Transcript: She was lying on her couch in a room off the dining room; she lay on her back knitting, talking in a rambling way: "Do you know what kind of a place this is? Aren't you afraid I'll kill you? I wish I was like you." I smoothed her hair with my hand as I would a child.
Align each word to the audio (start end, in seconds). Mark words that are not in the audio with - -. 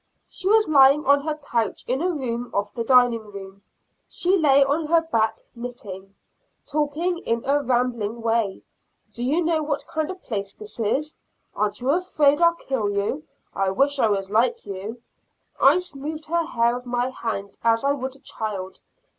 She 0.27 0.49
was 0.49 0.67
lying 0.67 1.05
on 1.05 1.21
her 1.27 1.35
couch 1.37 1.83
in 1.85 2.01
a 2.01 2.09
room 2.09 2.49
off 2.55 2.73
the 2.73 2.83
dining 2.83 3.23
room; 3.31 3.61
she 4.09 4.35
lay 4.35 4.63
on 4.63 4.87
her 4.87 5.01
back 5.03 5.39
knitting, 5.53 6.15
talking 6.65 7.19
in 7.19 7.43
a 7.45 7.61
rambling 7.61 8.19
way: 8.19 8.63
"Do 9.13 9.23
you 9.23 9.43
know 9.43 9.61
what 9.61 9.85
kind 9.85 10.09
of 10.09 10.17
a 10.17 10.19
place 10.19 10.53
this 10.53 10.79
is? 10.79 11.17
Aren't 11.55 11.81
you 11.81 11.91
afraid 11.91 12.41
I'll 12.41 12.55
kill 12.55 12.89
you? 12.89 13.25
I 13.53 13.69
wish 13.69 13.99
I 13.99 14.07
was 14.07 14.31
like 14.31 14.65
you." 14.65 14.99
I 15.61 15.77
smoothed 15.77 16.25
her 16.25 16.45
hair 16.45 16.75
with 16.77 16.87
my 16.87 17.09
hand 17.11 17.59
as 17.63 17.83
I 17.83 17.91
would 17.91 18.15
a 18.15 18.19
child. 18.21 18.79